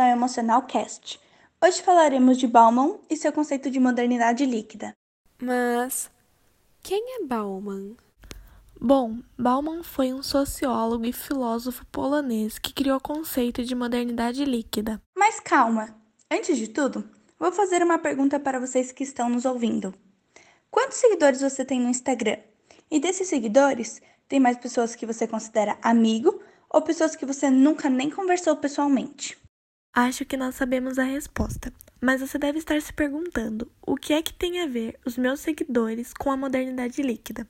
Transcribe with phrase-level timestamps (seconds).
[0.00, 1.20] ao Emocional Cast.
[1.62, 4.94] Hoje falaremos de Bauman e seu conceito de modernidade líquida.
[5.42, 6.10] Mas
[6.82, 7.96] quem é Bauman?
[8.80, 15.02] Bom, Bauman foi um sociólogo e filósofo polonês que criou o conceito de modernidade líquida.
[15.16, 15.96] Mas calma,
[16.30, 17.08] antes de tudo,
[17.38, 19.92] vou fazer uma pergunta para vocês que estão nos ouvindo.
[20.70, 22.38] Quantos seguidores você tem no Instagram?
[22.88, 26.40] E desses seguidores, tem mais pessoas que você considera amigo
[26.70, 29.36] ou pessoas que você nunca nem conversou pessoalmente?
[30.00, 34.22] Acho que nós sabemos a resposta, mas você deve estar se perguntando o que é
[34.22, 37.48] que tem a ver os meus seguidores com a modernidade líquida.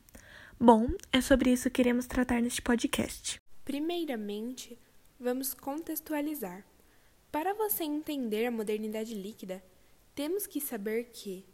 [0.59, 3.39] Bom, é sobre isso que iremos tratar neste podcast.
[3.67, 4.79] Primeiramente,
[5.21, 6.65] vamos contextualizar.
[7.31, 9.63] Para você entender a modernidade líquida,
[10.15, 11.45] temos que saber que,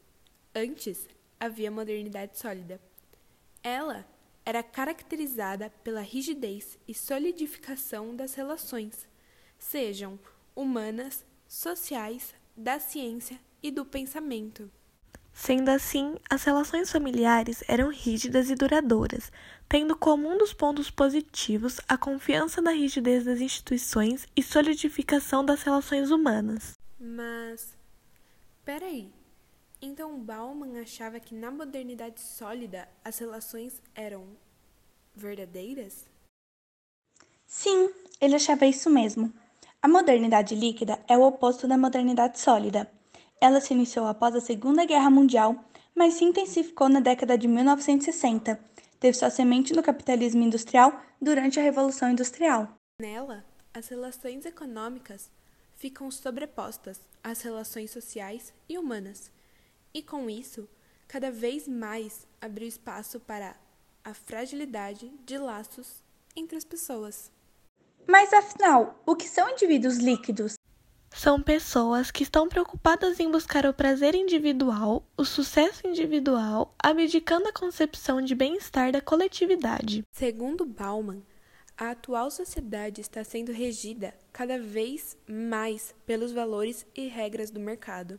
[0.54, 1.08] antes,
[1.40, 2.80] havia modernidade sólida.
[3.64, 4.06] Ela
[4.46, 9.08] era caracterizada pela rigidez e solidificação das relações,
[9.58, 10.16] sejam
[10.54, 14.70] humanas, sociais, da ciência e do pensamento.
[15.32, 19.32] Sendo assim, as relações familiares eram rígidas e duradouras,
[19.68, 25.62] tendo como um dos pontos positivos a confiança na rigidez das instituições e solidificação das
[25.62, 26.74] relações humanas.
[27.00, 27.76] Mas,
[28.64, 29.12] peraí,
[29.82, 34.28] então Bauman achava que na modernidade sólida as relações eram
[35.16, 36.06] verdadeiras?
[37.44, 39.32] Sim, ele achava isso mesmo.
[39.84, 42.90] A modernidade líquida é o oposto da modernidade sólida.
[43.38, 45.62] Ela se iniciou após a Segunda Guerra Mundial,
[45.94, 48.58] mas se intensificou na década de 1960.
[48.98, 52.66] Teve sua semente no capitalismo industrial durante a Revolução Industrial.
[52.98, 55.30] Nela, as relações econômicas
[55.76, 59.30] ficam sobrepostas às relações sociais e humanas
[59.92, 60.66] e com isso,
[61.06, 63.54] cada vez mais abriu espaço para
[64.02, 66.02] a fragilidade de laços
[66.34, 67.33] entre as pessoas.
[68.06, 70.54] Mas afinal, o que são indivíduos líquidos?
[71.14, 77.52] São pessoas que estão preocupadas em buscar o prazer individual, o sucesso individual, abdicando a
[77.52, 80.02] concepção de bem-estar da coletividade.
[80.12, 81.22] Segundo Bauman,
[81.76, 88.18] a atual sociedade está sendo regida cada vez mais pelos valores e regras do mercado.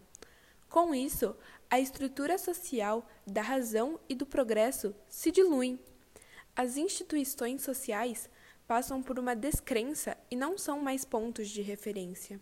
[0.69, 1.35] Com isso,
[1.69, 5.79] a estrutura social da razão e do progresso se dilui.
[6.55, 8.29] As instituições sociais
[8.67, 12.39] passam por uma descrença e não são mais pontos de referência.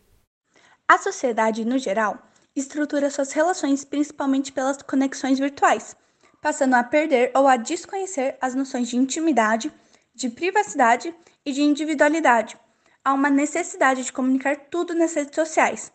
[0.88, 2.17] A sociedade, no geral,
[2.56, 5.95] estrutura suas relações principalmente pelas conexões virtuais,
[6.41, 9.72] passando a perder ou a desconhecer as noções de intimidade,
[10.13, 11.13] de privacidade
[11.45, 12.57] e de individualidade.
[13.03, 15.91] Há uma necessidade de comunicar tudo nas redes sociais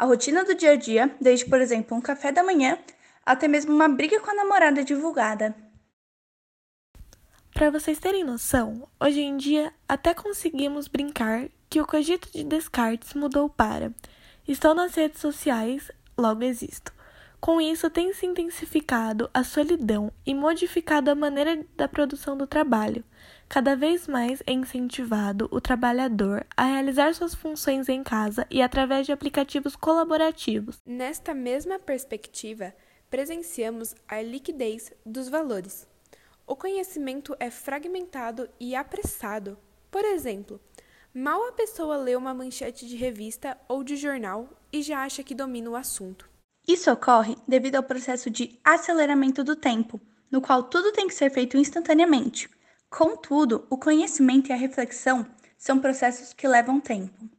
[0.00, 2.78] a rotina do dia a dia, desde, por exemplo, um café da manhã
[3.22, 5.54] até mesmo uma briga com a namorada divulgada.
[7.60, 13.12] Para vocês terem noção, hoje em dia até conseguimos brincar que o cogito de Descartes
[13.12, 13.92] mudou para
[14.48, 16.90] estou nas redes sociais, logo existo.
[17.38, 23.04] Com isso, tem se intensificado a solidão e modificado a maneira da produção do trabalho,
[23.46, 29.04] Cada vez mais é incentivado o trabalhador a realizar suas funções em casa e através
[29.04, 30.78] de aplicativos colaborativos.
[30.86, 32.72] Nesta mesma perspectiva,
[33.10, 35.89] presenciamos a liquidez dos valores.
[36.50, 39.56] O conhecimento é fragmentado e apressado.
[39.88, 40.60] Por exemplo,
[41.14, 45.32] mal a pessoa lê uma manchete de revista ou de jornal e já acha que
[45.32, 46.28] domina o assunto.
[46.66, 51.30] Isso ocorre devido ao processo de aceleramento do tempo, no qual tudo tem que ser
[51.30, 52.50] feito instantaneamente.
[52.90, 55.24] Contudo, o conhecimento e a reflexão
[55.56, 57.30] são processos que levam tempo.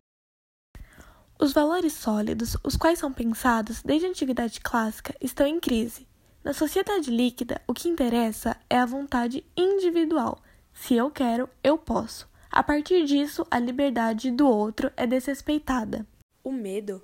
[1.38, 6.07] Os valores sólidos, os quais são pensados desde a antiguidade clássica, estão em crise.
[6.44, 10.41] Na sociedade líquida, o que interessa é a vontade individual.
[10.74, 12.29] Se eu quero, eu posso.
[12.50, 16.06] A partir disso, a liberdade do outro é desrespeitada.
[16.44, 17.01] O medo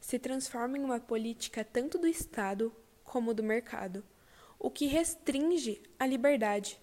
[0.00, 4.04] se transforma em uma política tanto do Estado como do mercado,
[4.58, 6.78] o que restringe a liberdade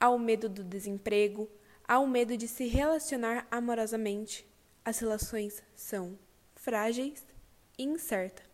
[0.00, 1.50] Há o medo do desemprego,
[1.82, 4.46] há o medo de se relacionar amorosamente.
[4.84, 6.16] As relações são
[6.54, 7.26] frágeis
[7.76, 8.47] e incertas.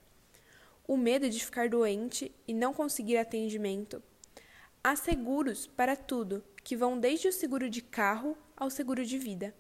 [0.86, 4.02] O medo de ficar doente e não conseguir atendimento.
[4.82, 9.54] Há seguros para tudo, que vão desde o seguro de carro ao seguro de vida.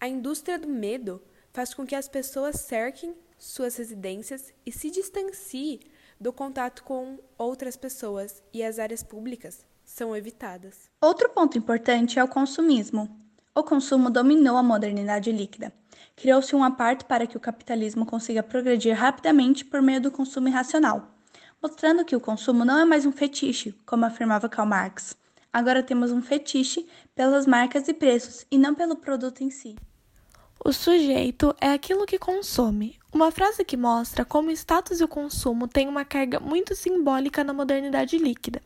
[0.00, 1.22] A indústria do medo
[1.52, 5.80] faz com que as pessoas cerquem suas residências e se distanciem
[6.18, 10.88] do contato com outras pessoas e as áreas públicas são evitadas.
[11.00, 13.23] Outro ponto importante é o consumismo.
[13.56, 15.72] O consumo dominou a modernidade líquida.
[16.16, 21.14] Criou-se um aparto para que o capitalismo consiga progredir rapidamente por meio do consumo irracional,
[21.62, 25.16] mostrando que o consumo não é mais um fetiche, como afirmava Karl Marx.
[25.52, 26.84] Agora temos um fetiche
[27.14, 29.76] pelas marcas e preços e não pelo produto em si.
[30.64, 32.98] O sujeito é aquilo que consome.
[33.12, 37.44] Uma frase que mostra como o status e o consumo têm uma carga muito simbólica
[37.44, 38.60] na modernidade líquida.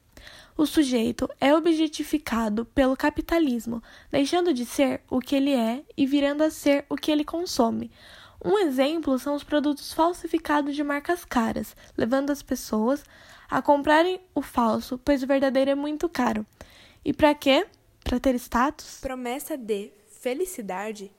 [0.58, 6.42] O sujeito é objetificado pelo capitalismo, deixando de ser o que ele é e virando
[6.42, 7.92] a ser o que ele consome.
[8.44, 13.04] Um exemplo são os produtos falsificados de marcas caras, levando as pessoas
[13.48, 16.44] a comprarem o falso, pois o verdadeiro é muito caro.
[17.04, 17.64] E para quê?
[18.02, 18.98] Para ter status?
[19.00, 21.12] Promessa de felicidade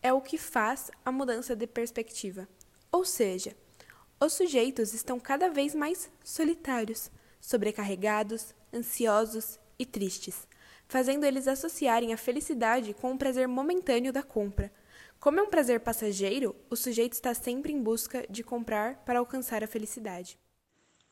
[0.00, 2.46] é o que faz a mudança de perspectiva.
[2.92, 3.56] Ou seja,
[4.20, 7.10] os sujeitos estão cada vez mais solitários,
[7.42, 10.46] sobrecarregados, ansiosos e tristes,
[10.86, 14.72] fazendo eles associarem a felicidade com o prazer momentâneo da compra.
[15.18, 19.62] Como é um prazer passageiro, o sujeito está sempre em busca de comprar para alcançar
[19.62, 20.38] a felicidade.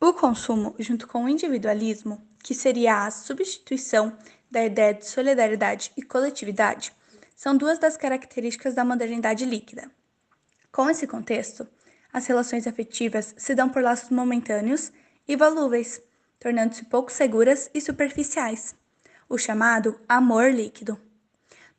[0.00, 4.16] O consumo, junto com o individualismo, que seria a substituição
[4.50, 6.92] da ideia de solidariedade e coletividade,
[7.36, 9.90] são duas das características da modernidade líquida.
[10.72, 11.66] Com esse contexto,
[12.12, 14.92] as relações afetivas se dão por laços momentâneos
[15.26, 16.02] e volúveis,
[16.40, 18.74] tornando-se pouco seguras e superficiais,
[19.28, 20.98] o chamado amor líquido.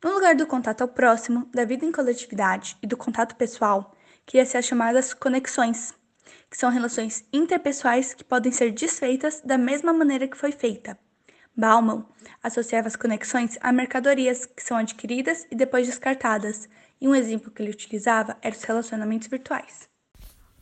[0.02, 3.94] No lugar do contato ao próximo, da vida em coletividade e do contato pessoal,
[4.24, 5.92] cria-se as chamadas conexões,
[6.48, 10.96] que são relações interpessoais que podem ser desfeitas da mesma maneira que foi feita,
[11.54, 12.06] Bauman
[12.42, 16.68] associava as conexões a mercadorias que são adquiridas e depois descartadas,
[17.00, 19.88] e um exemplo que ele utilizava era os relacionamentos virtuais.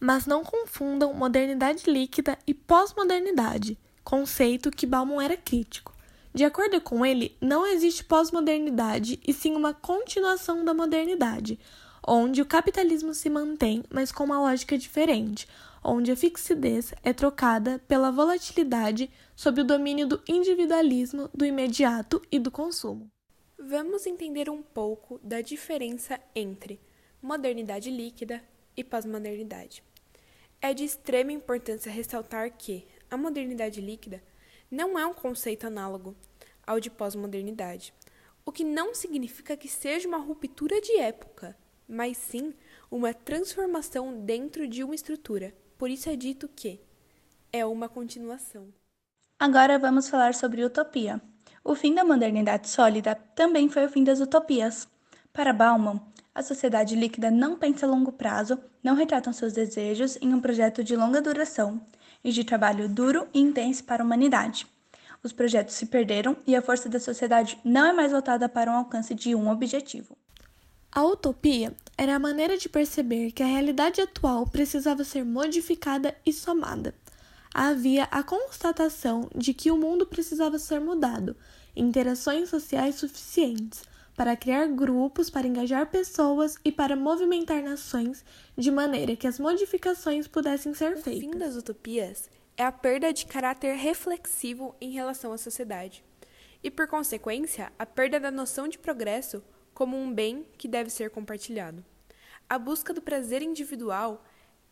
[0.00, 3.78] Mas não confundam modernidade líquida e pós-modernidade,
[4.10, 5.94] conceito que Bauman era crítico.
[6.34, 11.60] De acordo com ele, não existe pós-modernidade e sim uma continuação da modernidade,
[12.04, 15.46] onde o capitalismo se mantém, mas com uma lógica diferente,
[15.84, 22.40] onde a fixidez é trocada pela volatilidade sob o domínio do individualismo, do imediato e
[22.40, 23.08] do consumo.
[23.56, 26.80] Vamos entender um pouco da diferença entre
[27.22, 28.42] modernidade líquida
[28.76, 29.84] e pós-modernidade.
[30.60, 34.22] É de extrema importância ressaltar que a modernidade líquida
[34.70, 36.14] não é um conceito análogo
[36.66, 37.92] ao de pós-modernidade,
[38.44, 41.56] o que não significa que seja uma ruptura de época,
[41.88, 42.54] mas sim
[42.90, 46.78] uma transformação dentro de uma estrutura por isso é dito que
[47.50, 48.68] é uma continuação.
[49.38, 51.18] Agora vamos falar sobre utopia.
[51.64, 54.86] O fim da modernidade sólida também foi o fim das utopias.
[55.32, 55.98] Para Bauman,
[56.34, 60.84] a sociedade líquida não pensa a longo prazo, não retratam seus desejos em um projeto
[60.84, 61.80] de longa duração
[62.22, 64.66] e de trabalho duro e intenso para a humanidade.
[65.22, 68.74] Os projetos se perderam e a força da sociedade não é mais voltada para o
[68.74, 70.16] alcance de um objetivo.
[70.92, 76.32] A utopia era a maneira de perceber que a realidade atual precisava ser modificada e
[76.32, 76.94] somada.
[77.54, 81.36] Havia a constatação de que o mundo precisava ser mudado,
[81.76, 83.82] interações sociais suficientes
[84.16, 88.24] para criar grupos, para engajar pessoas e para movimentar nações
[88.56, 91.28] de maneira que as modificações pudessem ser feitas.
[91.28, 96.04] O fim das utopias é a perda de caráter reflexivo em relação à sociedade
[96.62, 99.42] e, por consequência, a perda da noção de progresso
[99.72, 101.84] como um bem que deve ser compartilhado.
[102.48, 104.22] A busca do prazer individual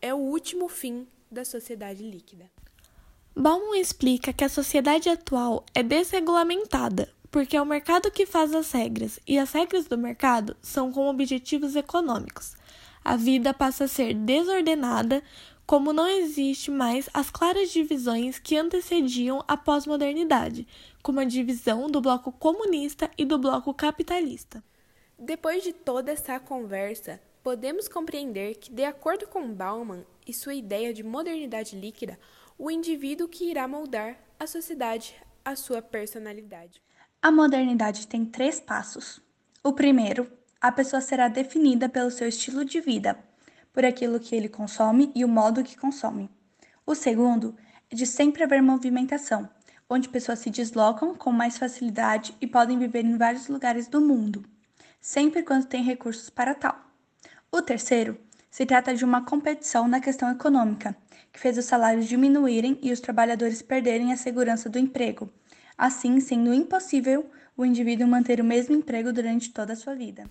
[0.01, 2.49] é o último fim da sociedade líquida.
[3.35, 8.71] Bauman explica que a sociedade atual é desregulamentada, porque é o mercado que faz as
[8.71, 12.55] regras, e as regras do mercado são com objetivos econômicos.
[13.03, 15.23] A vida passa a ser desordenada,
[15.65, 20.67] como não existe mais as claras divisões que antecediam a pós-modernidade,
[21.03, 24.63] como a divisão do bloco comunista e do bloco capitalista.
[25.17, 30.93] Depois de toda essa conversa, podemos compreender que, de acordo com Bauman e sua ideia
[30.93, 32.17] de modernidade líquida,
[32.57, 36.81] o indivíduo que irá moldar a sociedade à sua personalidade.
[37.21, 39.21] A modernidade tem três passos.
[39.63, 43.17] O primeiro, a pessoa será definida pelo seu estilo de vida,
[43.73, 46.29] por aquilo que ele consome e o modo que consome.
[46.85, 47.55] O segundo
[47.91, 49.49] é de sempre haver movimentação,
[49.89, 54.43] onde pessoas se deslocam com mais facilidade e podem viver em vários lugares do mundo
[54.99, 56.77] sempre quando tem recursos para tal.
[57.51, 60.95] O terceiro se trata de uma competição na questão econômica,
[61.31, 65.31] que fez os salários diminuírem e os trabalhadores perderem a segurança do emprego,
[65.79, 70.29] assim sendo impossível o indivíduo manter o mesmo emprego durante toda a sua vida.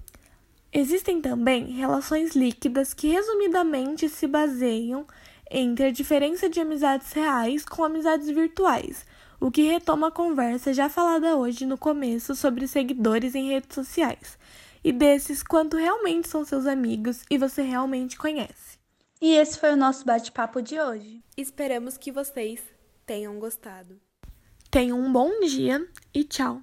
[0.70, 5.06] Existem também relações líquidas que resumidamente se baseiam
[5.50, 9.06] entre a diferença de amizades reais com amizades virtuais,
[9.40, 14.38] o que retoma a conversa já falada hoje no começo sobre seguidores em redes sociais,
[14.84, 18.78] e desses quanto realmente são seus amigos e você realmente conhece.
[19.22, 21.22] E esse foi o nosso bate-papo de hoje.
[21.36, 22.60] Esperamos que vocês
[23.06, 24.07] tenham gostado.
[24.70, 25.82] Tenham um bom dia
[26.12, 26.60] e tchau!